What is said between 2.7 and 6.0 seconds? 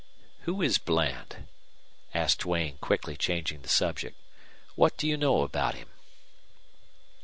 quickly changing the subject. "What do you know about him?"